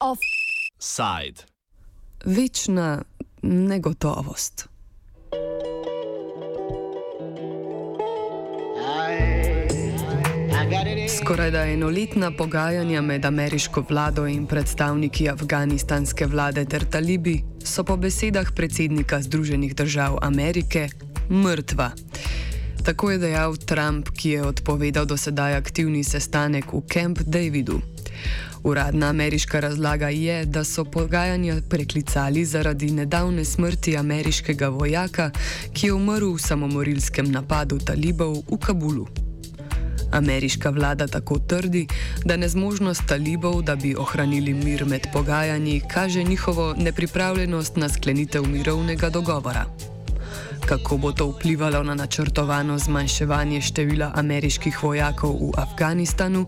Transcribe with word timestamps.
Offside. 0.00 1.46
Večna 2.26 3.02
negotovost. 3.42 4.68
Skoraj 11.30 11.50
da 11.50 11.64
enoletna 11.64 12.30
pogajanja 12.30 13.00
med 13.02 13.24
ameriško 13.24 13.84
vlado 13.88 14.26
in 14.26 14.46
predstavniki 14.46 15.28
afganistanske 15.28 16.26
vlade 16.26 16.64
ter 16.64 16.84
talibi 16.84 17.36
so 17.64 17.84
po 17.84 17.96
besedah 17.96 18.50
predsednika 18.56 19.20
Združenih 19.22 19.74
držav 19.76 20.18
Amerike 20.22 20.88
mrtva. 21.30 21.90
Tako 22.84 23.10
je 23.10 23.18
dejal 23.18 23.56
Trump, 23.56 24.10
ki 24.10 24.30
je 24.30 24.42
odpovedal 24.42 25.06
dosedaj 25.06 25.54
aktivni 25.54 26.04
sestanek 26.04 26.72
v 26.72 26.82
Camp 26.92 27.22
Davidu. 27.22 27.80
Uradna 28.62 29.06
ameriška 29.06 29.60
razlaga 29.60 30.08
je, 30.08 30.44
da 30.44 30.64
so 30.64 30.84
pogajanja 30.84 31.62
preklicali 31.68 32.44
zaradi 32.44 32.90
nedavne 32.90 33.44
smrti 33.44 33.96
ameriškega 33.96 34.68
vojaka, 34.68 35.30
ki 35.72 35.86
je 35.86 35.94
umrl 35.94 36.34
v 36.34 36.42
samomorilskem 36.42 37.30
napadu 37.30 37.78
talibov 37.78 38.42
v 38.50 38.58
Kabulu. 38.58 39.29
Ameriška 40.12 40.70
vlada 40.70 41.06
tako 41.06 41.38
trdi, 41.38 41.86
da 42.24 42.36
nezmožnost 42.36 43.02
talibov, 43.06 43.62
da 43.62 43.76
bi 43.76 43.96
ohranili 43.96 44.54
mir 44.54 44.84
med 44.84 45.06
pogajanji, 45.12 45.82
kaže 45.88 46.22
njihovo 46.22 46.74
nepripravljenost 46.76 47.76
na 47.76 47.88
sklenitev 47.88 48.46
mirovnega 48.46 49.10
dogovora. 49.10 49.64
Kako 50.66 50.96
bo 50.96 51.12
to 51.12 51.26
vplivalo 51.26 51.82
na 51.82 51.94
načrtovano 51.94 52.78
zmanjševanje 52.78 53.60
števila 53.60 54.12
ameriških 54.14 54.82
vojakov 54.82 55.32
v 55.32 55.52
Afganistanu, 55.56 56.46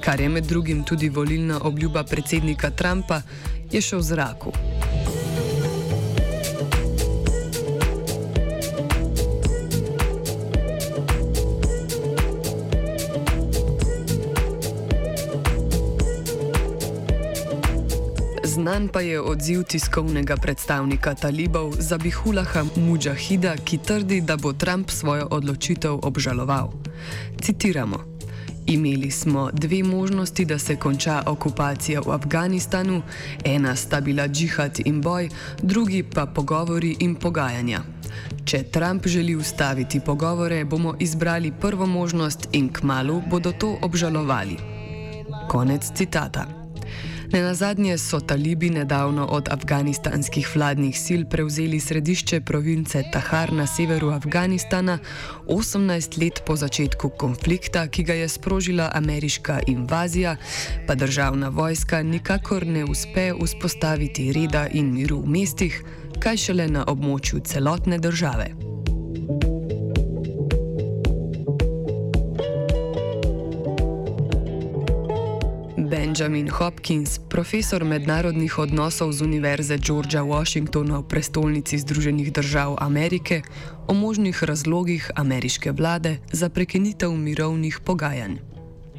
kar 0.00 0.20
je 0.20 0.28
med 0.28 0.44
drugim 0.44 0.84
tudi 0.84 1.08
volilna 1.08 1.60
obljuba 1.62 2.04
predsednika 2.04 2.70
Trumpa, 2.70 3.22
je 3.70 3.80
še 3.80 3.96
v 3.96 4.02
zraku. 4.02 4.52
Znan 18.44 18.88
pa 18.88 19.00
je 19.00 19.20
odziv 19.20 19.62
tiskovnega 19.62 20.36
predstavnika 20.36 21.14
talibov 21.14 21.74
Zabihulaha 21.78 22.64
Mujahida, 22.76 23.56
ki 23.56 23.78
trdi, 23.78 24.20
da 24.20 24.36
bo 24.36 24.52
Trump 24.52 24.90
svojo 24.90 25.28
odločitev 25.30 26.00
obžaloval. 26.02 26.72
Citiramo: 27.42 27.98
Imeli 28.66 29.10
smo 29.10 29.50
dve 29.52 29.82
možnosti, 29.82 30.44
da 30.44 30.58
se 30.58 30.76
konča 30.76 31.22
okupacija 31.26 32.00
v 32.00 32.12
Afganistanu, 32.12 33.02
ena 33.44 33.76
sta 33.76 34.00
bila 34.00 34.28
džihad 34.28 34.80
in 34.84 35.00
boj, 35.00 35.28
drugi 35.62 36.02
pa 36.02 36.26
pogovori 36.26 36.96
in 37.00 37.14
pogajanja. 37.14 37.82
Če 38.44 38.62
Trump 38.62 39.06
želi 39.06 39.36
ustaviti 39.36 40.00
pogovore, 40.00 40.64
bomo 40.64 40.94
izbrali 40.98 41.52
prvo 41.60 41.86
možnost 41.86 42.48
in 42.52 42.72
kmalo 42.72 43.22
bodo 43.30 43.52
to 43.52 43.78
obžalovali. 43.82 44.56
Konec 45.48 45.92
citata. 45.94 46.59
Ne 47.32 47.42
na 47.42 47.54
zadnje 47.54 47.98
so 47.98 48.20
talibi 48.20 48.70
nedavno 48.70 49.26
od 49.26 49.48
afganistanskih 49.50 50.48
vladnih 50.54 51.00
sil 51.04 51.22
prevzeli 51.30 51.80
središče 51.80 52.40
province 52.40 53.02
Tahar 53.12 53.52
na 53.52 53.66
severu 53.66 54.08
Afganistana, 54.10 54.98
18 55.46 56.22
let 56.22 56.42
po 56.46 56.56
začetku 56.56 57.08
konflikta, 57.08 57.86
ki 57.88 58.02
ga 58.02 58.14
je 58.14 58.28
sprožila 58.28 58.90
ameriška 58.94 59.60
invazija, 59.66 60.36
pa 60.86 60.94
državna 60.94 61.48
vojska 61.48 62.02
nikakor 62.02 62.66
ne 62.66 62.84
uspe 62.84 63.32
vzpostaviti 63.44 64.32
reda 64.32 64.66
in 64.72 64.94
miru 64.94 65.20
v 65.20 65.26
mestih, 65.26 65.84
kaj 66.18 66.36
šele 66.36 66.68
na 66.68 66.84
območju 66.86 67.40
celotne 67.40 67.98
države. 67.98 68.69
Benjamin 76.00 76.48
Hopkins, 76.48 77.20
profesor 77.28 77.84
mednarodnih 77.84 78.58
odnosov 78.58 79.12
z 79.12 79.20
Univerze 79.20 79.76
Georgea 79.76 80.24
Washingtona 80.24 81.04
v 81.04 81.04
prestolnici 81.04 81.76
Združenih 81.76 82.32
držav 82.32 82.80
Amerike, 82.80 83.44
o 83.84 83.92
možnih 83.92 84.32
razlogih 84.32 85.10
ameriške 85.12 85.76
vlade 85.76 86.24
za 86.32 86.48
prekinitev 86.48 87.12
mirovnih 87.12 87.84
pogajanj. 87.84 88.40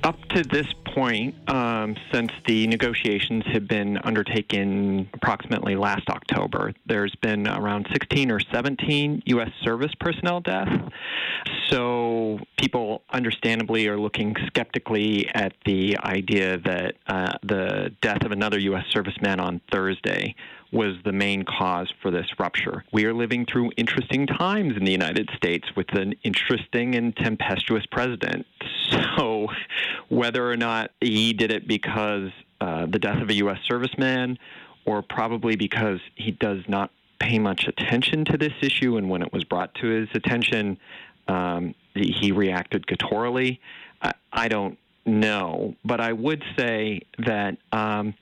Up 0.05 0.21
to 0.29 0.45
this 0.45 0.69
point, 0.93 1.35
um, 1.49 1.95
since 2.13 2.31
the 2.47 2.67
negotiations 2.67 3.43
have 3.47 3.67
been 3.67 3.97
undertaken 3.97 5.09
approximately 5.13 5.75
last 5.75 6.09
October, 6.09 6.73
there's 6.85 7.15
been 7.15 7.47
around 7.47 7.87
16 7.91 8.31
or 8.31 8.39
17 8.39 9.23
U.S. 9.25 9.49
service 9.61 9.91
personnel 9.99 10.41
deaths. 10.41 10.71
So 11.69 12.39
people 12.57 13.01
understandably 13.11 13.87
are 13.87 13.97
looking 13.97 14.35
skeptically 14.47 15.27
at 15.33 15.53
the 15.65 15.97
idea 15.99 16.57
that 16.59 16.95
uh, 17.07 17.33
the 17.43 17.93
death 18.01 18.23
of 18.23 18.31
another 18.31 18.59
U.S. 18.59 18.85
serviceman 18.93 19.39
on 19.39 19.61
Thursday 19.71 20.35
was 20.71 20.95
the 21.03 21.11
main 21.11 21.43
cause 21.43 21.91
for 22.01 22.11
this 22.11 22.27
rupture. 22.39 22.83
We 22.93 23.05
are 23.05 23.13
living 23.13 23.45
through 23.45 23.71
interesting 23.77 24.25
times 24.25 24.77
in 24.77 24.85
the 24.85 24.91
United 24.91 25.29
States 25.35 25.67
with 25.75 25.93
an 25.93 26.13
interesting 26.23 26.95
and 26.95 27.15
tempestuous 27.15 27.85
president. 27.85 28.45
So, 29.17 29.47
whether 30.09 30.49
or 30.49 30.57
not 30.57 30.91
he 30.99 31.33
did 31.33 31.51
it 31.51 31.67
because 31.67 32.29
uh, 32.59 32.85
the 32.85 32.99
death 32.99 33.21
of 33.21 33.29
a 33.29 33.33
U.S. 33.35 33.59
serviceman, 33.69 34.37
or 34.85 35.01
probably 35.01 35.55
because 35.55 35.99
he 36.15 36.31
does 36.31 36.59
not 36.67 36.91
pay 37.19 37.39
much 37.39 37.67
attention 37.67 38.25
to 38.25 38.37
this 38.37 38.53
issue, 38.61 38.97
and 38.97 39.09
when 39.09 39.21
it 39.21 39.31
was 39.31 39.43
brought 39.43 39.73
to 39.75 39.87
his 39.87 40.09
attention, 40.13 40.77
um, 41.27 41.75
he 41.93 42.31
reacted 42.31 42.87
gutturally. 42.87 43.59
I, 44.01 44.13
I, 44.33 44.47
don't 44.47 44.77
know, 45.05 45.75
but 45.85 46.01
I 46.01 46.13
would 46.13 46.43
say 46.57 47.01
that. 47.19 47.57
Um, 47.71 48.13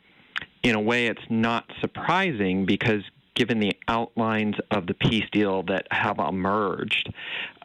in 0.63 0.75
a 0.75 0.81
way, 0.81 1.07
it's 1.07 1.23
not 1.29 1.65
surprising 1.79 2.65
because 2.65 3.03
given 3.39 3.61
the 3.61 3.71
outlines 3.87 4.55
of 4.69 4.85
the 4.85 4.93
peace 4.93 5.23
deal 5.31 5.63
that 5.63 5.87
have 5.91 6.19
emerged, 6.19 7.09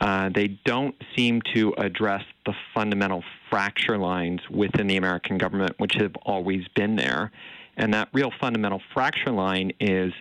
uh, 0.01 0.31
they 0.33 0.47
don't 0.65 0.95
seem 1.17 1.43
to 1.53 1.75
address 1.79 2.23
the 2.47 2.55
fundamental 2.73 3.25
fracture 3.51 3.99
lines 3.99 4.41
within 4.49 4.87
the 4.87 4.97
American 4.97 5.37
government, 5.37 5.75
which 5.79 5.95
have 5.97 6.15
always 6.23 6.63
been 6.77 6.95
there. 6.95 7.33
And 7.77 7.93
that 7.93 8.09
real 8.13 8.31
fundamental 8.41 8.81
fracture 8.93 9.33
line 9.33 9.73
is 9.81 10.13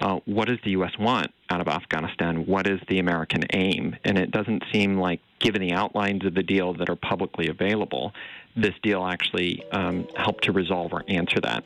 uh, 0.00 0.20
what 0.24 0.48
does 0.48 0.58
the 0.64 0.70
U.S. 0.70 0.92
want 0.98 1.30
out 1.50 1.60
of 1.60 1.68
Afghanistan? 1.68 2.46
What 2.46 2.66
is 2.66 2.80
the 2.88 2.98
American 2.98 3.42
aim? 3.52 3.94
And 4.04 4.16
it 4.16 4.30
doesn't 4.30 4.64
seem 4.72 4.98
like, 4.98 5.20
given 5.40 5.60
the 5.60 5.72
outlines 5.72 6.24
of 6.24 6.32
the 6.32 6.42
deal 6.42 6.72
that 6.74 6.88
are 6.88 6.96
publicly 6.96 7.48
available, 7.48 8.14
this 8.56 8.72
deal 8.82 9.04
actually 9.04 9.62
um, 9.72 10.08
helped 10.16 10.44
to 10.44 10.52
resolve 10.52 10.94
or 10.94 11.04
answer 11.06 11.38
that. 11.42 11.64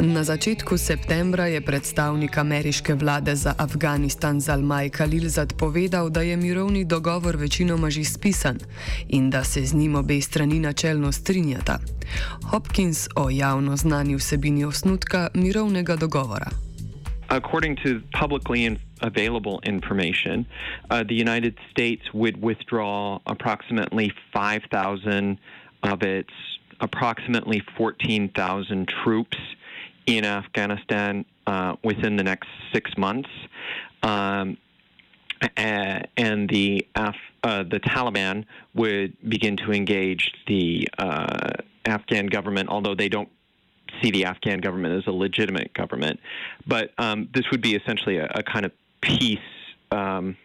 Na 0.00 0.24
začetku 0.24 0.80
septembra 0.80 1.44
je 1.52 1.60
predstavnik 1.60 2.32
ameriške 2.38 2.96
vlade 2.96 3.36
za 3.36 3.52
Afganistan 3.58 4.40
Zalmaj 4.40 4.96
Khalilzad 4.96 5.52
povedal, 5.60 6.08
da 6.08 6.24
je 6.24 6.36
mirovni 6.36 6.84
dogovor 6.88 7.36
večinoma 7.36 7.90
že 7.92 8.04
spisan 8.04 8.56
in 9.08 9.30
da 9.30 9.44
se 9.44 9.60
z 9.60 9.74
njim 9.74 9.94
obe 9.94 10.20
strani 10.20 10.56
načelno 10.60 11.12
strinjata. 11.12 11.78
Hopkins 12.48 13.08
o 13.16 13.30
javno 13.30 13.76
znani 13.76 14.16
vsebini 14.16 14.64
osnutka 14.64 15.28
mirovnega 15.34 15.96
dogovora. 15.96 16.48
According 17.28 17.76
to 17.84 18.00
publicly 18.16 18.76
available 19.00 19.60
information, 19.62 20.44
uh, 20.88 21.04
the 21.04 21.20
United 21.20 21.54
States 21.70 22.02
would 22.14 22.40
withdraw 22.40 23.20
approximately 23.24 24.08
5,000 24.32 25.36
of 25.82 26.02
its 26.02 26.32
approximately 26.80 27.60
14,000 27.76 28.88
troops 28.88 29.38
in 30.18 30.24
Afghanistan 30.24 31.24
uh, 31.46 31.76
within 31.82 32.16
the 32.16 32.22
next 32.22 32.48
six 32.72 32.96
months. 32.96 33.30
Um, 34.02 34.56
and 35.56 36.48
the 36.48 36.86
Af- 36.94 37.14
uh, 37.42 37.62
the 37.62 37.80
Taliban 37.80 38.44
would 38.74 39.16
begin 39.28 39.56
to 39.58 39.72
engage 39.72 40.32
the 40.46 40.86
uh, 40.98 41.52
Afghan 41.86 42.26
government, 42.26 42.68
although 42.68 42.94
they 42.94 43.08
don't 43.08 43.30
see 44.02 44.10
the 44.10 44.24
Afghan 44.26 44.60
government 44.60 44.94
as 44.94 45.06
a 45.06 45.12
legitimate 45.12 45.72
government. 45.74 46.20
But 46.66 46.92
um, 46.98 47.28
this 47.34 47.50
would 47.50 47.62
be 47.62 47.74
essentially 47.74 48.18
a, 48.18 48.30
a 48.34 48.42
kind 48.42 48.66
of 48.66 48.72
peace. 49.00 49.38
Um, 49.90 50.36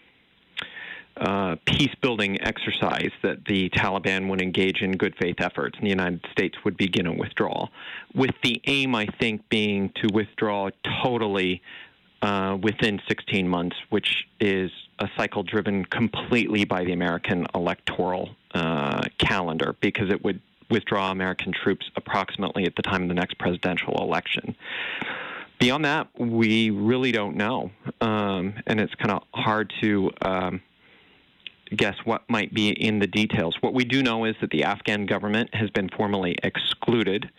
uh, 1.18 1.56
peace 1.66 1.94
building 2.02 2.42
exercise 2.42 3.12
that 3.24 3.46
the 3.46 3.70
Taliban 3.70 4.30
would 4.30 4.42
engage 4.42 4.82
in 4.82 4.94
good 4.94 5.16
faith 5.20 5.38
efforts, 5.40 5.78
and 5.78 5.86
the 5.86 5.90
United 5.90 6.26
States 6.32 6.58
would 6.64 6.78
begin 6.78 7.08
a 7.08 7.14
withdrawal, 7.14 7.70
with 8.14 8.36
the 8.44 8.62
aim, 8.66 8.96
I 8.96 9.08
think, 9.20 9.48
being 9.50 9.92
to 10.02 10.10
withdraw 10.14 10.70
totally 11.04 11.62
uh, 12.22 12.58
within 12.62 13.02
16 13.08 13.48
months, 13.48 13.76
which 13.90 14.26
is 14.40 14.72
a 15.00 15.08
cycle 15.16 15.44
driven 15.44 15.86
completely 15.86 16.66
by 16.66 16.84
the 16.84 16.92
American 16.92 17.46
electoral 17.54 18.30
uh, 18.54 19.04
calendar 19.18 19.76
because 19.82 20.10
it 20.10 20.24
would 20.24 20.42
withdraw 20.70 21.12
American 21.12 21.54
troops 21.54 21.90
approximately 21.96 22.66
at 22.66 22.76
the 22.76 22.82
time 22.82 23.04
of 23.04 23.08
the 23.08 23.14
next 23.14 23.38
presidential 23.38 23.94
election. 24.02 24.56
Beyond 25.60 25.86
that, 25.86 26.08
we 26.20 26.70
really 26.70 27.12
don't 27.12 27.36
know, 27.36 27.72
um, 28.02 28.56
and 28.68 28.80
it's 28.80 28.94
kind 28.96 29.12
of 29.12 29.24
hard 29.34 29.72
to 29.82 30.12
um, 30.22 30.62
guess 31.76 31.96
what 32.04 32.30
might 32.30 32.54
be 32.54 32.70
in 32.70 33.00
the 33.00 33.08
details. 33.08 33.58
What 33.62 33.74
we 33.74 33.86
do 33.86 34.04
know 34.04 34.26
is 34.26 34.36
that 34.42 34.52
the 34.52 34.64
Afghan 34.64 35.06
government 35.06 35.54
has 35.54 35.70
been 35.70 35.90
formally 35.90 36.38
excluded 36.44 37.30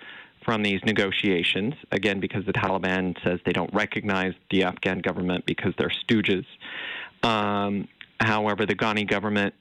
from 0.45 0.63
these 0.63 0.81
negotiations, 0.85 1.75
again, 1.91 2.21
because 2.21 2.47
the 2.47 2.53
Taliban 2.53 3.17
says 3.25 3.41
they 3.45 3.53
don't 3.53 3.73
recognize 3.75 4.33
the 4.51 4.63
Afghan 4.63 5.01
government 5.01 5.45
because 5.45 5.75
they're 5.77 5.93
stooges. 6.09 6.47
Um, 7.23 7.89
however, 8.21 8.65
the 8.65 8.77
Ghani 8.77 9.09
government, 9.09 9.55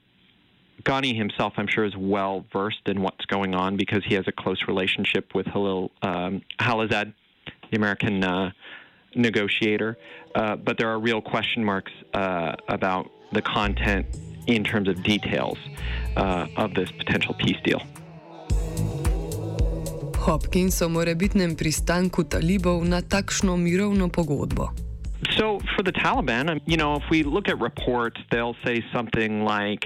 Ghani 0.82 1.16
himself, 1.16 1.54
I'm 1.56 1.66
sure, 1.66 1.84
is 1.84 1.96
well 1.96 2.44
versed 2.52 2.86
in 2.86 3.02
what's 3.02 3.24
going 3.26 3.54
on 3.54 3.76
because 3.76 4.04
he 4.04 4.14
has 4.14 4.28
a 4.28 4.32
close 4.32 4.68
relationship 4.68 5.34
with 5.34 5.46
Halil 5.46 5.90
um, 6.02 6.42
Khalilzad, 6.60 7.12
the 7.70 7.76
American 7.76 8.22
uh, 8.22 8.52
negotiator. 9.16 9.98
Uh, 10.36 10.54
but 10.54 10.78
there 10.78 10.88
are 10.88 11.00
real 11.00 11.20
question 11.20 11.64
marks 11.64 11.92
uh, 12.14 12.54
about 12.68 13.10
the 13.32 13.42
content 13.42 14.06
in 14.46 14.64
terms 14.64 14.88
of 14.88 15.02
details 15.02 15.58
uh, 16.16 16.46
of 16.56 16.74
this 16.74 16.90
potential 16.92 17.34
peace 17.34 17.58
deal. 17.64 17.82
Hopkins 20.26 20.82
o 20.82 20.88
morebitnem 20.90 21.54
pristanku 21.54 22.26
talibov 22.26 22.82
na 22.82 22.98
takšno 22.98 23.54
mirovno 23.54 24.10
pogodbo. 24.10 24.74
So, 25.38 25.60
for 25.74 25.82
the 25.82 25.92
Taliban, 25.92 26.50
um, 26.50 26.60
you 26.66 26.76
know, 26.76 26.96
if 26.96 27.04
we 27.10 27.22
look 27.22 27.48
at 27.48 27.58
reports, 27.60 28.20
they'll 28.30 28.56
say 28.64 28.84
something 28.92 29.44
like 29.44 29.84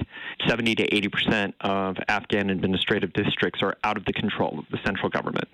70 0.48 0.74
to 0.76 0.84
80 0.94 1.08
percent 1.08 1.54
of 1.60 1.96
Afghan 2.08 2.50
administrative 2.50 3.12
districts 3.12 3.62
are 3.62 3.76
out 3.84 3.96
of 3.96 4.04
the 4.06 4.12
control 4.12 4.58
of 4.58 4.64
the 4.70 4.78
central 4.84 5.08
government, 5.08 5.48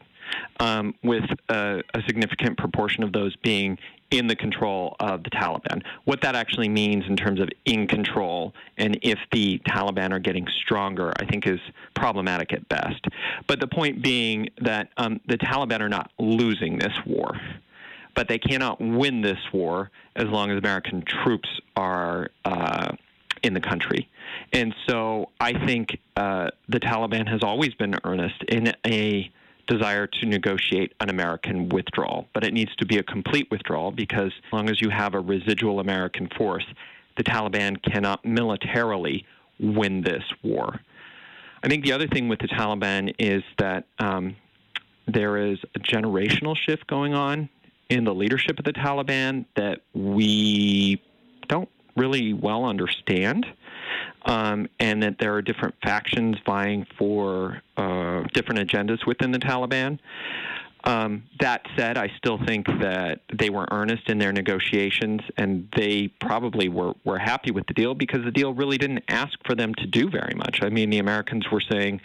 um, 0.61 0.94
with 1.02 1.25
a, 1.49 1.82
a 1.94 2.02
significant 2.06 2.56
proportion 2.56 3.02
of 3.05 3.12
those 3.12 3.37
being 3.37 3.79
in 4.11 4.26
the 4.26 4.37
control 4.37 4.97
of 5.00 5.25
the 5.25 5.31
Taliban. 5.31 5.82
What 6.05 6.20
that 6.23 6.37
actually 6.37 6.69
means 6.69 7.05
in 7.08 7.17
terms 7.17 7.41
of 7.41 7.49
in 7.64 7.87
control 7.87 8.55
and 8.79 8.99
if 9.03 9.19
the 9.32 9.61
Taliban 9.69 10.12
are 10.12 10.19
getting 10.19 10.47
stronger, 10.62 11.12
I 11.19 11.25
think 11.26 11.47
is 11.47 11.61
problematic 11.94 12.53
at 12.53 12.69
best. 12.69 13.05
But 13.47 13.61
the 13.61 13.67
point 13.67 14.03
being 14.03 14.49
that 14.61 14.91
um, 14.97 15.20
the 15.26 15.38
Taliban 15.38 15.81
are 15.81 15.88
not 15.88 16.11
losing 16.19 16.79
this 16.79 16.94
war. 17.05 17.32
But 18.14 18.29
they 18.29 18.38
cannot 18.38 18.81
win 18.81 19.20
this 19.20 19.38
war 19.53 19.91
as 20.14 20.25
long 20.25 20.50
as 20.50 20.56
American 20.56 21.02
troops 21.02 21.49
are 21.76 22.31
uh, 22.47 22.93
in 23.43 23.52
the 23.52 23.61
country. 23.61 24.09
And 24.52 24.75
so 24.88 25.31
I 25.38 25.52
think 25.67 25.99
uh, 26.17 26.49
the 26.69 26.81
Taliban 26.81 27.29
has 27.29 27.43
always 27.43 27.75
been 27.75 27.94
earnest 28.05 28.43
in 28.44 28.73
a 28.87 29.31
desire 29.67 30.07
to 30.07 30.27
negotiate 30.27 30.95
an 31.01 31.11
American 31.11 31.69
withdrawal, 31.69 32.29
but 32.33 32.45
it 32.45 32.53
needs 32.53 32.75
to 32.77 32.87
be 32.87 32.99
a 32.99 33.03
complete 33.03 33.51
withdrawal 33.51 33.91
because 33.91 34.33
as 34.47 34.53
long 34.53 34.71
as 34.71 34.81
you 34.81 34.91
have 34.91 35.15
a 35.15 35.21
residual 35.21 35.81
American 35.81 36.29
force, 36.37 36.65
the 37.17 37.25
Taliban 37.25 37.83
cannot 37.83 38.25
militarily 38.25 39.27
win 39.59 40.03
this 40.03 40.23
war. 40.43 40.81
I 41.63 41.69
think 41.69 41.85
the 41.85 41.93
other 41.93 42.07
thing 42.07 42.29
with 42.29 42.39
the 42.39 42.49
Taliban 42.49 43.15
is 43.19 43.43
that 43.59 43.87
um, 43.99 44.37
there 45.07 45.39
is 45.39 45.59
a 45.75 45.81
generational 45.81 46.57
shift 46.57 46.87
going 46.87 47.15
on 47.15 47.49
in 47.89 48.05
the 48.05 48.15
leadership 48.15 48.59
of 48.59 48.65
the 48.65 48.73
Taliban 48.73 49.47
that 49.57 49.81
we 49.95 51.01
don't 51.49 51.69
really 51.97 52.33
well 52.33 52.65
understand 52.65 53.47
um, 54.26 54.69
and 54.81 55.02
that 55.02 55.19
there 55.19 55.34
are 55.34 55.43
different 55.43 55.75
factions 55.82 56.37
vying 56.44 56.87
for 56.99 57.62
uh, 57.76 58.25
different 58.34 58.69
agendas 58.69 59.06
within 59.06 59.31
the 59.31 59.38
Taliban. 59.38 59.99
Um, 60.84 61.25
that 61.40 61.67
said, 61.76 61.99
I 61.99 62.12
still 62.17 62.38
think 62.46 62.67
that 62.81 63.20
they 63.32 63.50
were 63.50 63.67
earnest 63.73 64.08
in 64.08 64.19
their 64.19 64.32
negotiations, 64.32 65.20
and 65.37 65.69
they 65.76 66.08
probably 66.20 66.69
were, 66.69 66.93
were 67.05 67.19
happy 67.19 67.50
with 67.50 67.67
the 67.67 67.75
deal 67.75 67.94
because 67.94 68.23
the 68.25 68.31
deal 68.31 68.55
really 68.55 68.78
didn't 68.78 69.02
ask 69.08 69.37
for 69.44 69.56
them 69.56 69.75
to 69.76 69.87
do 69.87 70.08
very 70.08 70.34
much. 70.34 70.62
I 70.62 70.69
mean, 70.69 70.90
the 70.90 70.99
Americans 70.99 71.50
were 71.50 71.61
saying, 71.61 72.00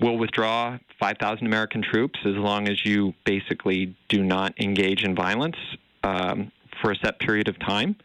we'll 0.00 0.18
withdraw 0.18 0.78
5,000 0.98 1.46
American 1.46 1.80
troops 1.80 2.18
as 2.24 2.34
long 2.34 2.68
as 2.68 2.84
you 2.84 3.14
basically 3.24 3.94
do 4.08 4.24
not 4.24 4.52
engage 4.58 5.04
in 5.04 5.14
violence 5.14 5.56
um, 6.02 6.50
for 6.82 6.90
a 6.90 6.96
set 6.96 7.20
period 7.20 7.46
of 7.46 7.58
time. 7.60 7.96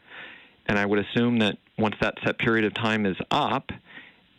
And 0.68 0.80
I 0.80 0.86
would 0.86 1.00
assume 1.00 1.39
that 1.39 1.57
once 1.77 1.95
that 2.01 2.15
set 2.24 2.38
period 2.38 2.65
of 2.65 2.74
time 2.74 3.06
is 3.06 3.18
up 3.31 3.71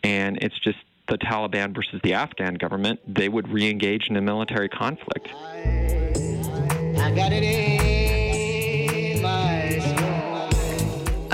and 0.03 0.37
it's 0.41 0.57
just 0.59 0.77
the 1.07 1.17
Taliban 1.17 1.75
versus 1.75 1.99
the 2.03 2.13
Afghan 2.13 2.55
government, 2.55 2.99
they 3.07 3.29
would 3.29 3.47
re 3.49 3.69
engage 3.69 4.07
in 4.09 4.15
a 4.15 4.21
military 4.21 4.69
conflict. 4.69 5.29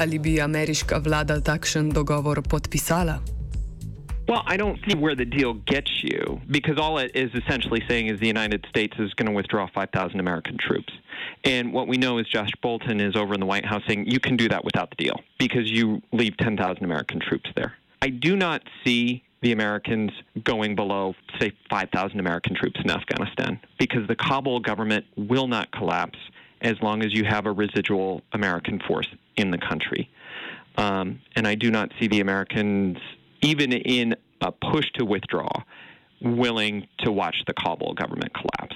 Ali 0.01 0.17
bi 0.17 0.41
ameriška 0.41 0.97
vlada 0.99 1.38
takšen 1.39 1.93
dogovor 1.93 2.41
podpisala? 2.41 3.30
Well, 4.31 4.43
I 4.45 4.55
don't 4.55 4.79
see 4.87 4.95
where 4.95 5.13
the 5.13 5.25
deal 5.25 5.55
gets 5.55 6.01
you 6.01 6.39
because 6.49 6.77
all 6.77 6.99
it 6.99 7.11
is 7.13 7.31
essentially 7.35 7.83
saying 7.89 8.07
is 8.07 8.17
the 8.21 8.27
United 8.27 8.65
States 8.69 8.95
is 8.97 9.13
going 9.15 9.25
to 9.25 9.33
withdraw 9.33 9.67
5,000 9.75 10.21
American 10.21 10.57
troops. 10.57 10.93
And 11.43 11.73
what 11.73 11.89
we 11.89 11.97
know 11.97 12.17
is 12.17 12.29
Josh 12.29 12.51
Bolton 12.61 13.01
is 13.01 13.17
over 13.17 13.33
in 13.33 13.41
the 13.41 13.45
White 13.45 13.65
House 13.65 13.81
saying 13.89 14.05
you 14.09 14.21
can 14.21 14.37
do 14.37 14.47
that 14.47 14.63
without 14.63 14.89
the 14.89 14.95
deal 15.03 15.19
because 15.37 15.69
you 15.69 16.01
leave 16.13 16.37
10,000 16.37 16.81
American 16.81 17.19
troops 17.19 17.49
there. 17.57 17.73
I 18.01 18.07
do 18.07 18.37
not 18.37 18.61
see 18.85 19.21
the 19.41 19.51
Americans 19.51 20.11
going 20.45 20.77
below, 20.77 21.13
say, 21.37 21.51
5,000 21.69 22.17
American 22.17 22.55
troops 22.55 22.79
in 22.81 22.89
Afghanistan 22.89 23.59
because 23.79 24.07
the 24.07 24.15
Kabul 24.15 24.61
government 24.61 25.05
will 25.17 25.47
not 25.47 25.69
collapse 25.73 26.19
as 26.61 26.81
long 26.81 27.03
as 27.03 27.13
you 27.13 27.25
have 27.25 27.47
a 27.47 27.51
residual 27.51 28.21
American 28.31 28.79
force 28.87 29.09
in 29.35 29.51
the 29.51 29.57
country. 29.57 30.09
Um, 30.77 31.19
and 31.35 31.45
I 31.45 31.55
do 31.55 31.69
not 31.69 31.91
see 31.99 32.07
the 32.07 32.21
Americans 32.21 32.97
even 33.41 33.71
in 33.73 34.15
a 34.41 34.51
push 34.51 34.91
to 34.97 35.05
withdraw, 35.05 35.49
willing 36.21 36.88
to 37.03 37.11
watch 37.11 37.35
the 37.47 37.53
Kabul 37.53 37.93
government 37.93 38.33
collapse. 38.33 38.75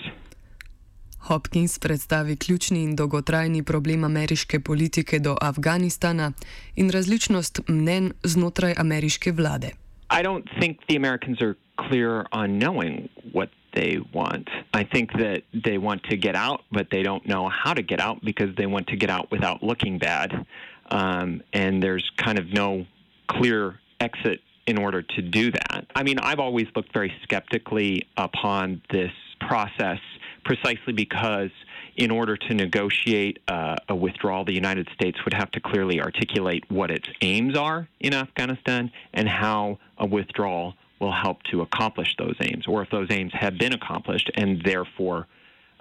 Hopkins 1.20 1.80
predstavi 1.80 2.36
ključni 2.38 2.84
in 2.84 2.96
dolgotrajni 2.96 3.64
problem 3.64 4.04
ameriške 4.04 4.60
politike 4.60 5.20
do 5.20 5.36
Afganistana 5.42 6.32
in 6.76 6.90
različnost 6.90 7.62
mnen 7.68 8.12
znotraj 8.24 8.74
ameriške 8.78 9.32
vlade. 9.32 9.72
I 10.20 10.22
don't 10.24 10.46
think 10.60 10.78
the 10.88 10.96
Americans 10.96 11.42
are 11.42 11.56
clear 11.88 12.26
on 12.32 12.60
knowing 12.60 13.10
what 13.34 13.50
they 13.74 13.98
want. 14.14 14.50
I 14.74 14.84
think 14.94 15.12
that 15.14 15.42
they 15.66 15.78
want 15.78 16.04
to 16.10 16.16
get 16.16 16.36
out, 16.36 16.60
but 16.72 16.88
they 16.92 17.04
don't 17.04 17.26
know 17.26 17.50
how 17.64 17.74
to 17.74 17.82
get 17.82 18.00
out 18.00 18.18
because 18.24 18.56
they 18.56 18.66
want 18.66 18.88
to 18.88 18.96
get 18.96 19.10
out 19.10 19.32
without 19.32 19.64
looking 19.64 19.98
bad. 19.98 20.46
Um, 20.92 21.42
and 21.54 21.84
there's 21.84 22.12
kind 22.26 22.38
of 22.40 22.46
no 22.54 22.86
clear 23.28 23.80
exit 24.00 24.40
in 24.68 24.78
order 24.78 25.02
to 25.02 25.22
do 25.22 25.52
that. 25.52 25.86
I 25.96 26.04
mean, 26.04 26.18
I've 26.20 26.40
always 26.40 26.68
looked 26.76 26.94
very 26.94 27.14
skeptically 27.24 28.08
upon 28.18 28.82
this 28.92 29.12
process 29.40 30.00
precisely 30.44 30.94
because 30.94 31.52
in 31.96 32.12
order 32.12 32.36
to 32.36 32.54
negotiate 32.54 33.40
uh, 33.48 33.76
a 33.90 33.96
withdrawal, 33.96 34.44
the 34.44 34.54
United 34.54 34.88
States 34.94 35.18
would 35.24 35.34
have 35.34 35.52
to 35.52 35.60
clearly 35.60 36.02
articulate 36.02 36.64
what 36.70 36.92
its 36.92 37.08
aims 37.22 37.58
are 37.58 37.88
in 38.00 38.14
Afghanistan 38.14 38.92
and 39.14 39.30
how 39.30 39.80
a 39.98 40.06
withdrawal 40.06 40.76
will 41.00 41.14
help 41.14 41.44
to 41.44 41.62
accomplish 41.62 42.16
those 42.18 42.36
aims, 42.42 42.66
or 42.68 42.82
if 42.82 42.90
those 42.90 43.08
aims 43.12 43.32
have 43.34 43.58
been 43.58 43.74
accomplished 43.74 44.32
and 44.36 44.62
therefore 44.64 45.28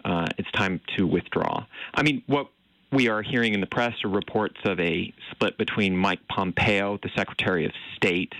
uh, 0.05 0.27
it's 0.39 0.51
time 0.53 0.81
to 0.97 1.07
withdraw. 1.07 1.65
I 1.95 2.03
mean, 2.03 2.23
what 2.27 2.49
we 2.93 3.09
are 3.09 3.23
hearing 3.23 3.55
in 3.55 3.61
the 3.61 3.67
press 3.67 3.93
are 4.05 4.09
reports 4.09 4.57
of 4.65 4.79
a 4.79 5.13
split 5.31 5.59
between 5.59 5.97
Mike 5.97 6.21
Pompeo, 6.29 6.99
the 7.03 7.11
Secretary 7.17 7.65
of 7.65 7.73
State, 7.97 8.33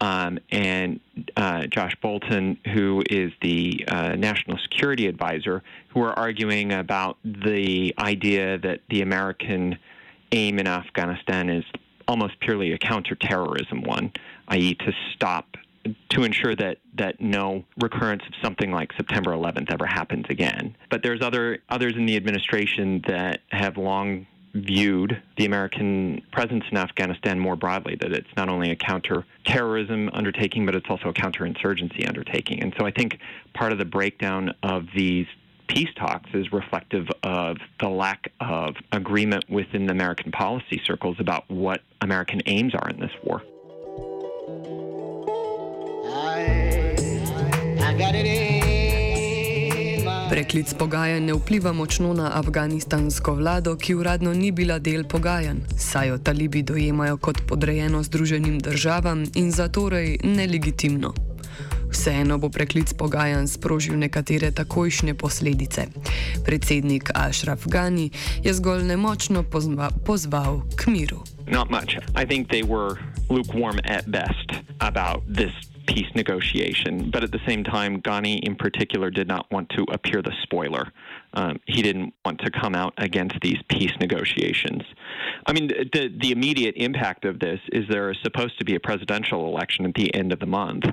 um, 0.00 0.38
and 0.50 1.00
uh, 1.36 1.66
Josh 1.66 1.96
Bolton, 2.02 2.58
who 2.72 3.02
is 3.08 3.32
the 3.40 3.84
uh, 3.88 4.16
national 4.16 4.58
security 4.58 5.06
advisor, 5.06 5.62
who 5.88 6.00
are 6.02 6.12
arguing 6.18 6.72
about 6.72 7.18
the 7.24 7.94
idea 7.98 8.58
that 8.58 8.80
the 8.90 9.02
American 9.02 9.78
aim 10.32 10.58
in 10.58 10.66
Afghanistan 10.66 11.48
is 11.48 11.64
almost 12.08 12.38
purely 12.40 12.72
a 12.72 12.78
counterterrorism 12.78 13.82
one, 13.82 14.12
i.e., 14.48 14.74
to 14.74 14.92
stop, 15.14 15.56
to 16.10 16.24
ensure 16.24 16.54
that 16.54 16.78
that 16.94 17.20
no 17.20 17.64
recurrence 17.80 18.22
of 18.26 18.34
something 18.42 18.72
like 18.72 18.92
September 18.96 19.30
11th 19.32 19.72
ever 19.72 19.86
happens 19.86 20.26
again. 20.28 20.76
But 20.90 21.02
there's 21.02 21.22
other 21.22 21.58
others 21.68 21.94
in 21.96 22.06
the 22.06 22.16
administration 22.16 23.02
that 23.06 23.40
have 23.50 23.76
long 23.76 24.26
viewed 24.64 25.22
the 25.36 25.44
American 25.44 26.22
presence 26.32 26.64
in 26.70 26.76
Afghanistan 26.76 27.38
more 27.38 27.56
broadly, 27.56 27.96
that 28.00 28.12
it's 28.12 28.28
not 28.36 28.48
only 28.48 28.70
a 28.70 28.76
counter-terrorism 28.76 30.10
undertaking, 30.12 30.66
but 30.66 30.74
it's 30.74 30.86
also 30.88 31.08
a 31.08 31.12
counterinsurgency 31.12 32.06
undertaking. 32.06 32.62
And 32.62 32.74
so 32.78 32.86
I 32.86 32.90
think 32.90 33.18
part 33.54 33.72
of 33.72 33.78
the 33.78 33.84
breakdown 33.84 34.54
of 34.62 34.86
these 34.94 35.26
peace 35.68 35.88
talks 35.96 36.30
is 36.32 36.52
reflective 36.52 37.08
of 37.22 37.56
the 37.80 37.88
lack 37.88 38.32
of 38.40 38.76
agreement 38.92 39.44
within 39.48 39.86
the 39.86 39.92
American 39.92 40.30
policy 40.30 40.80
circles 40.84 41.16
about 41.18 41.48
what 41.50 41.82
American 42.00 42.40
aims 42.46 42.74
are 42.74 42.88
in 42.88 43.00
this 43.00 43.10
war. 43.24 43.42
Preklic 50.36 50.74
pogajanj 50.74 51.24
ne 51.24 51.34
vpliva 51.34 51.72
močno 51.72 52.12
na 52.14 52.30
afganistansko 52.34 53.34
vlado, 53.34 53.72
ki 53.76 53.94
uradno 53.94 54.34
ni 54.34 54.50
bila 54.52 54.78
del 54.78 55.04
pogajanj, 55.08 55.62
saj 55.78 56.08
jo 56.08 56.18
talibi 56.18 56.60
dojemajo 56.62 57.16
kot 57.16 57.38
podrejeno 57.48 58.02
Združenim 58.02 58.58
državam 58.58 59.24
in 59.34 59.48
zatorej 59.50 60.18
nelegitimno. 60.24 61.14
Vseeno 61.90 62.36
bo 62.38 62.50
preklic 62.52 62.92
pogajanj 62.92 63.46
sprožil 63.46 63.96
nekatere 63.96 64.50
takojšnje 64.50 65.14
posledice. 65.14 65.86
Predsednik 66.44 67.10
Ashraf 67.14 67.64
Ghani 67.66 68.10
je 68.44 68.54
zgolj 68.54 68.84
nemočno 68.84 69.42
pozva 69.42 69.88
pozval 70.04 70.60
k 70.76 70.86
miru. 70.86 71.24
Not 71.46 71.70
much. 71.70 71.96
I 72.12 72.26
think 72.28 72.48
they 72.48 72.62
were 72.62 73.00
lukewarm 73.30 73.80
at 73.88 74.04
best 74.10 74.52
about 74.80 75.24
this 75.32 75.75
peace 75.86 76.08
negotiation. 76.14 77.10
But 77.10 77.24
at 77.24 77.32
the 77.32 77.40
same 77.46 77.64
time, 77.64 78.00
Ghani 78.02 78.40
in 78.40 78.56
particular 78.56 79.10
did 79.10 79.28
not 79.28 79.50
want 79.50 79.68
to 79.70 79.84
appear 79.92 80.22
the 80.22 80.32
spoiler. 80.42 80.92
Um, 81.34 81.58
he 81.66 81.82
didn't 81.82 82.14
want 82.24 82.40
to 82.40 82.50
come 82.50 82.74
out 82.74 82.94
against 82.98 83.36
these 83.42 83.58
peace 83.68 83.92
negotiations. 84.00 84.82
I 85.46 85.52
mean, 85.52 85.68
the, 85.68 86.12
the 86.20 86.32
immediate 86.32 86.74
impact 86.76 87.24
of 87.24 87.38
this 87.38 87.60
is 87.72 87.84
there 87.88 88.10
is 88.10 88.18
supposed 88.22 88.58
to 88.58 88.64
be 88.64 88.74
a 88.74 88.80
presidential 88.80 89.46
election 89.46 89.86
at 89.86 89.94
the 89.94 90.14
end 90.14 90.32
of 90.32 90.40
the 90.40 90.46
month, 90.46 90.84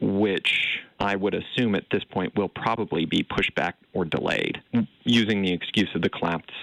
which 0.00 0.80
I 0.98 1.16
would 1.16 1.34
assume 1.34 1.74
at 1.74 1.84
this 1.90 2.04
point 2.04 2.36
will 2.36 2.48
probably 2.48 3.04
be 3.04 3.22
pushed 3.22 3.54
back 3.54 3.76
or 3.92 4.04
delayed 4.04 4.60
using 5.04 5.42
the 5.42 5.52
excuse 5.52 5.90
of 5.94 6.02
the 6.02 6.08
collapse 6.08 6.54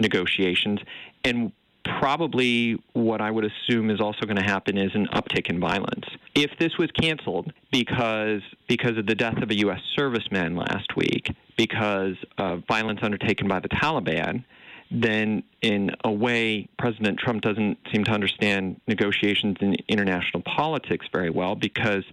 negotiations. 0.00 0.80
And 1.24 1.52
probably 1.98 2.82
what 2.92 3.20
I 3.20 3.30
would 3.30 3.44
assume 3.44 3.90
is 3.90 4.00
also 4.00 4.26
going 4.26 4.36
to 4.36 4.44
happen 4.44 4.78
is 4.78 4.94
an 4.94 5.06
uptick 5.12 5.48
in 5.48 5.60
violence. 5.60 6.06
If 6.34 6.50
this 6.58 6.76
was 6.78 6.90
canceled 6.92 7.52
because 7.72 8.42
because 8.68 8.96
of 8.98 9.06
the 9.06 9.14
death 9.14 9.42
of 9.42 9.50
a 9.50 9.58
U.S. 9.58 9.80
serviceman 9.96 10.58
last 10.58 10.96
week, 10.96 11.34
because 11.56 12.16
of 12.38 12.64
violence 12.68 13.00
undertaken 13.02 13.48
by 13.48 13.60
the 13.60 13.68
Taliban, 13.68 14.44
then 14.90 15.42
in 15.62 15.90
a 16.04 16.10
way, 16.10 16.68
President 16.78 17.18
Trump 17.18 17.42
doesn't 17.42 17.78
seem 17.92 18.04
to 18.04 18.12
understand 18.12 18.80
negotiations 18.86 19.56
in 19.60 19.74
international 19.88 20.42
politics 20.42 21.06
very 21.12 21.30
well 21.30 21.56
because 21.56 22.04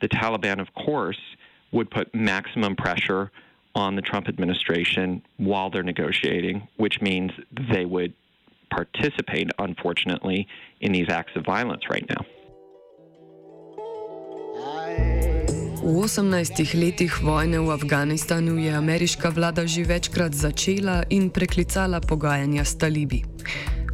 the 0.00 0.08
Taliban, 0.08 0.60
of 0.60 0.72
course, 0.74 1.20
would 1.72 1.90
put 1.90 2.14
maximum 2.14 2.76
pressure 2.76 3.30
on 3.74 3.96
the 3.96 4.02
Trump 4.02 4.28
administration 4.28 5.22
while 5.38 5.70
they're 5.70 5.82
negotiating, 5.82 6.68
which 6.76 7.00
means 7.00 7.32
they 7.70 7.84
would 7.84 8.12
participate, 8.76 9.48
unfortunately, 9.58 10.46
in 10.80 10.92
these 10.92 11.08
acts 11.08 11.34
of 11.36 11.44
violence 11.44 11.84
right 11.94 12.08
now. 12.08 12.22
V 15.82 15.98
18 15.98 16.78
letih 16.78 17.10
vojne 17.26 17.58
v 17.58 17.74
Afganistanu 17.74 18.54
je 18.54 18.70
ameriška 18.70 19.34
vlada 19.34 19.66
že 19.66 19.82
večkrat 19.82 20.30
začela 20.30 21.02
in 21.10 21.26
preklicala 21.26 21.98
pogajanja 21.98 22.62
s 22.62 22.78
talibi. 22.78 23.26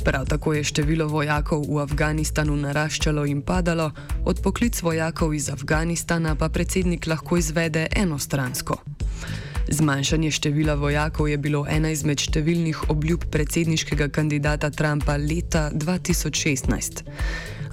Prav 0.04 0.28
tako 0.28 0.52
je 0.52 0.68
število 0.68 1.08
vojakov 1.08 1.64
v 1.64 1.80
Afganistanu 1.80 2.56
naraščalo 2.60 3.24
in 3.24 3.40
padalo, 3.40 3.90
odpoklic 4.28 4.76
vojakov 4.84 5.32
iz 5.32 5.48
Afganistana 5.48 6.36
pa 6.36 6.52
predsednik 6.52 7.08
lahko 7.08 7.40
izvede 7.40 7.88
enostransko. 7.96 8.97
Zmanjšanje 9.70 10.30
števila 10.30 10.74
vojakov 10.74 11.28
je 11.28 11.36
bilo 11.36 11.66
ena 11.68 11.90
izmed 11.92 12.22
številnih 12.24 12.88
obljub 12.88 13.26
predsedniškega 13.28 14.08
kandidata 14.08 14.70
Trumpa 14.72 15.18
leta 15.20 15.68
2016. 15.74 17.02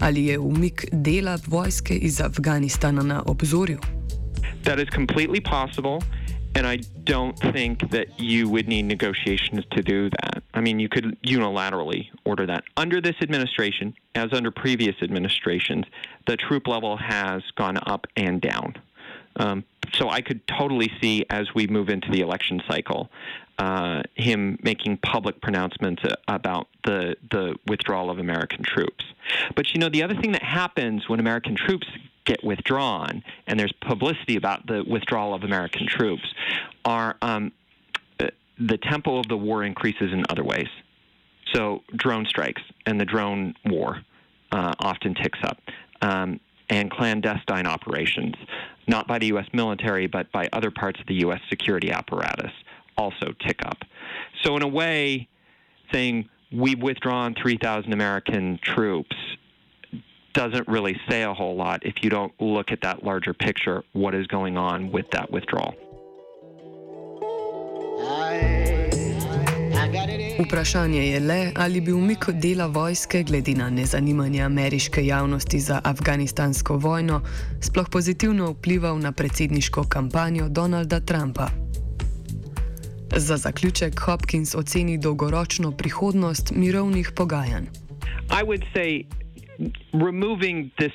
Ali 0.04 0.26
je 0.28 0.40
umik 0.40 0.86
dela 0.92 1.38
vojske 1.48 1.96
iz 1.96 2.20
Afganistana 2.22 3.04
na 3.04 3.22
obzorju? 3.26 3.80
That 4.64 4.80
is 4.80 4.90
completely 4.92 5.40
possible. 5.40 6.04
And 6.56 6.68
I 6.68 6.78
don't 7.04 7.38
think 7.54 7.90
that 7.92 8.08
you 8.20 8.48
would 8.50 8.68
need 8.68 8.86
negotiations 8.86 9.64
to 9.72 9.82
do 9.82 10.10
that. 10.10 10.44
I 10.54 10.62
mean, 10.62 10.80
you 10.80 10.88
could 10.88 11.18
unilaterally 11.24 12.08
order 12.24 12.46
that. 12.48 12.64
Under 12.78 13.02
this 13.02 13.16
administration, 13.22 13.94
as 14.16 14.32
under 14.32 14.52
previous 14.52 14.96
administrations, 15.02 15.84
the 16.28 16.38
troop 16.38 16.68
level 16.68 16.96
has 16.98 17.44
gone 17.56 17.78
up 17.86 18.08
and 18.16 18.42
down. 18.42 18.76
Um, 19.38 19.64
so 19.94 20.10
I 20.10 20.22
could 20.22 20.46
totally 20.48 20.92
see 21.02 21.26
as 21.30 21.54
we 21.54 21.68
move 21.68 21.90
into 21.90 22.10
the 22.12 22.22
election 22.22 22.62
cycle, 22.68 23.10
uh, 23.58 24.04
him 24.16 24.60
making 24.64 24.98
public 24.98 25.42
pronouncements 25.42 26.04
about 26.28 26.68
the 26.84 27.16
the 27.32 27.56
withdrawal 27.68 28.10
of 28.10 28.20
American 28.20 28.64
troops. 28.64 29.06
But 29.56 29.74
you 29.74 29.80
know, 29.80 29.90
the 29.90 30.04
other 30.04 30.16
thing 30.16 30.34
that 30.34 30.44
happens 30.44 31.08
when 31.08 31.20
American 31.20 31.56
troops 31.56 31.88
get 32.26 32.44
withdrawn, 32.44 33.24
and 33.48 33.60
there's 33.60 33.74
publicity 33.82 34.36
about 34.36 34.66
the 34.68 34.84
withdrawal 34.88 35.34
of 35.34 35.44
American 35.44 35.88
troops, 35.88 36.34
are 36.84 37.16
um, 37.22 37.52
uh, 38.20 38.28
the 38.60 38.78
tempo 38.78 39.20
of 39.20 39.28
the 39.28 39.38
war 39.38 39.64
increases 39.64 40.12
in 40.12 40.26
other 40.30 40.44
ways. 40.44 40.68
So 41.54 41.84
drone 41.96 42.26
strikes 42.26 42.62
and 42.86 43.00
the 43.00 43.06
drone 43.06 43.54
war 43.66 44.02
uh, 44.52 44.74
often 44.80 45.14
ticks 45.14 45.40
up. 45.44 45.60
Um, 46.02 46.40
and 46.70 46.90
clandestine 46.90 47.68
operations, 47.68 48.36
not 48.88 49.08
by 49.08 49.20
the 49.20 49.28
U.S. 49.28 49.48
military, 49.54 50.08
but 50.08 50.32
by 50.32 50.50
other 50.54 50.72
parts 50.72 51.00
of 51.00 51.08
the 51.08 51.16
U.S. 51.16 51.42
security 51.50 51.92
apparatus, 51.92 52.52
also 52.98 53.34
tick 53.46 53.60
up. 53.66 53.80
So, 54.44 54.56
in 54.56 54.62
a 54.62 54.68
way, 54.68 55.28
saying 55.92 56.30
we've 56.52 56.82
withdrawn 56.82 57.36
3,000 57.42 57.92
American 57.94 58.60
troops 58.62 59.16
doesn't 60.34 60.68
really 60.68 61.00
say 61.10 61.24
a 61.24 61.34
whole 61.34 61.56
lot 61.56 61.86
if 61.86 62.04
you 62.04 62.10
don't 62.10 62.34
look 62.42 62.72
at 62.72 62.82
that 62.82 63.04
larger 63.04 63.34
picture, 63.34 63.84
what 63.94 64.14
is 64.14 64.28
going 64.28 64.58
on 64.58 64.92
with 64.92 65.10
that 65.12 65.32
withdrawal. 65.32 65.74
Vprašanje 70.40 71.08
je 71.08 71.20
le, 71.20 71.52
ali 71.56 71.82
bi 71.82 71.92
umik 71.94 72.26
dela 72.30 72.66
vojske, 72.68 73.24
glede 73.24 73.54
na 73.54 73.70
nezanimanje 73.70 74.42
ameriške 74.42 75.06
javnosti 75.06 75.60
za 75.60 75.82
afganistansko 75.84 76.78
vojno, 76.78 77.22
sploh 77.62 77.88
pozitivno 77.92 78.52
vplival 78.52 79.00
na 79.00 79.12
predsedniško 79.12 79.84
kampanjo 79.84 80.50
Donalda 80.50 81.00
Trumpa. 81.00 81.48
Za 83.16 83.38
zaključek 83.38 84.00
Hopkins 84.00 84.56
oceni 84.56 84.98
dolgoročno 84.98 85.72
prihodnost 85.72 86.52
mirovnih 86.56 87.12
pogajanj. 87.16 87.66
Removing 89.94 90.72
this 90.78 90.92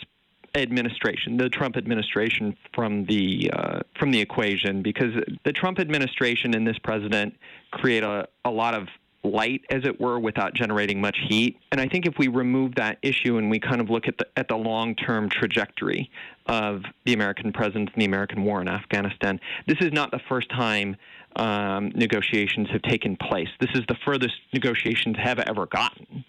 administration, 0.55 1.39
the 1.39 1.49
Trump 1.49 1.77
administration, 1.77 2.57
from 2.75 3.05
the 3.07 3.51
uh, 3.53 3.81
from 3.99 4.13
the 4.13 4.21
equation, 4.21 4.83
because 4.83 5.13
the 5.45 5.53
Trump 5.53 5.79
administration 5.79 6.55
and 6.55 6.67
this 6.67 6.79
president 6.79 7.35
create 7.71 8.05
a, 8.05 8.27
a 8.45 8.51
lot 8.51 8.75
of 8.75 8.89
light, 9.31 9.63
as 9.71 9.85
it 9.85 10.01
were, 10.01 10.19
without 10.19 10.55
generating 10.55 11.01
much 11.01 11.19
heat. 11.29 11.59
And 11.73 11.81
I 11.81 11.89
think 11.89 12.07
if 12.07 12.15
we 12.19 12.29
remove 12.29 12.75
that 12.77 12.99
issue 13.03 13.39
and 13.39 13.51
we 13.51 13.59
kind 13.59 13.81
of 13.81 13.91
look 13.91 14.09
at 14.09 14.19
the 14.19 14.27
at 14.37 14.49
the 14.49 14.57
long 14.57 14.95
term 14.95 15.29
trajectory 15.29 16.11
of 16.47 16.83
the 17.05 17.13
American 17.13 17.53
presence 17.53 17.91
in 17.95 17.99
the 17.99 18.07
American 18.07 18.45
war 18.45 18.61
in 18.61 18.69
Afghanistan, 18.69 19.41
this 19.67 19.79
is 19.81 19.93
not 19.93 20.11
the 20.11 20.21
first 20.29 20.49
time 20.51 20.97
um, 21.37 21.91
negotiations 21.95 22.69
have 22.71 22.83
taken 22.83 23.17
place. 23.17 23.49
This 23.61 23.71
is 23.75 23.83
the 23.89 23.97
furthest 24.05 24.35
negotiations 24.53 25.17
have 25.19 25.39
ever 25.39 25.67
gotten, 25.67 26.25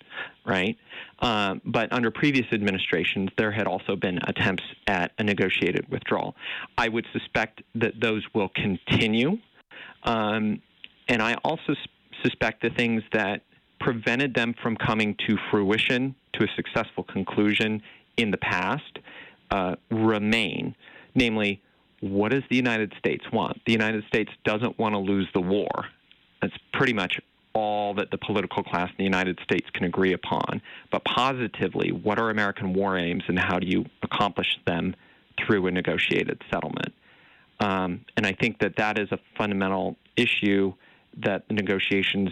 right? 0.45 0.77
Um, 1.19 1.61
but 1.65 1.91
under 1.91 2.11
previous 2.11 2.45
administrations, 2.51 3.29
there 3.37 3.51
had 3.51 3.67
also 3.67 3.95
been 3.95 4.19
attempts 4.27 4.63
at 4.87 5.11
a 5.17 5.23
negotiated 5.23 5.89
withdrawal. 5.89 6.35
I 6.77 6.87
would 6.87 7.07
suspect 7.13 7.63
that 7.75 7.99
those 7.99 8.23
will 8.33 8.49
continue. 8.49 9.39
Um, 10.03 10.61
and 11.07 11.21
I 11.21 11.35
also 11.43 11.75
suspect 12.23 12.61
the 12.61 12.69
things 12.69 13.03
that 13.13 13.41
prevented 13.79 14.33
them 14.33 14.53
from 14.61 14.75
coming 14.77 15.15
to 15.27 15.37
fruition, 15.49 16.15
to 16.33 16.43
a 16.43 16.47
successful 16.55 17.03
conclusion 17.03 17.81
in 18.17 18.31
the 18.31 18.37
past, 18.37 18.99
uh, 19.49 19.75
remain. 19.89 20.75
Namely, 21.15 21.61
what 21.99 22.31
does 22.31 22.43
the 22.49 22.55
United 22.55 22.93
States 22.97 23.25
want? 23.31 23.59
The 23.65 23.71
United 23.71 24.03
States 24.05 24.31
doesn't 24.43 24.77
want 24.79 24.93
to 24.93 24.99
lose 24.99 25.27
the 25.33 25.41
war. 25.41 25.69
That's 26.41 26.53
pretty 26.73 26.93
much 26.93 27.19
all 27.53 27.93
that 27.95 28.11
the 28.11 28.17
political 28.17 28.63
class 28.63 28.89
in 28.89 28.95
the 28.97 29.03
United 29.03 29.39
States 29.43 29.67
can 29.73 29.85
agree 29.85 30.13
upon. 30.13 30.61
But 30.91 31.03
positively, 31.03 31.91
what 31.91 32.19
are 32.19 32.29
American 32.29 32.73
war 32.73 32.97
aims 32.97 33.23
and 33.27 33.37
how 33.37 33.59
do 33.59 33.67
you 33.67 33.85
accomplish 34.03 34.57
them 34.65 34.95
through 35.37 35.67
a 35.67 35.71
negotiated 35.71 36.41
settlement? 36.51 36.93
Um, 37.59 38.05
and 38.17 38.25
I 38.25 38.31
think 38.33 38.59
that 38.59 38.77
that 38.77 38.97
is 38.97 39.11
a 39.11 39.19
fundamental 39.37 39.97
issue 40.15 40.73
that 41.17 41.47
the 41.47 41.53
negotiations 41.53 42.29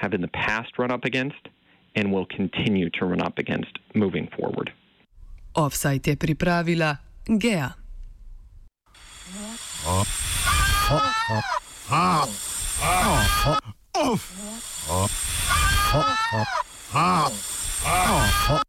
have 0.00 0.14
in 0.14 0.20
the 0.20 0.28
past 0.28 0.78
run 0.78 0.90
up 0.90 1.04
against 1.04 1.48
and 1.94 2.12
will 2.12 2.26
continue 2.26 2.90
to 2.90 3.04
run 3.04 3.20
up 3.22 3.38
against 3.38 3.78
moving 3.94 4.28
forward. 4.36 4.72
Offside 5.54 6.00
je 6.04 6.16
pripravila 6.16 6.98
Gea. 7.28 7.74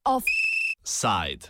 Offside. 0.06 1.50